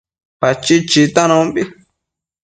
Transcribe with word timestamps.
Pachid 0.39 0.81
chictanombi 0.91 1.61